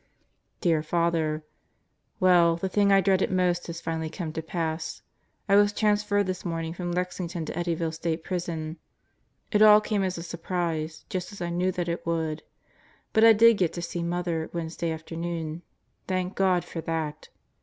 [0.61, 1.43] Dear Father:
[2.19, 5.03] Well, the thing I dreaded most has finally come to pass.
[5.47, 8.77] I was transferred this morning from Lexington to Eddyville State Prison.
[9.51, 12.41] It all came as a surprise, just as I knew that it would.
[13.13, 15.61] But I did get to see Mother, Wednesday afternoon.
[16.07, 17.29] Thank God for that.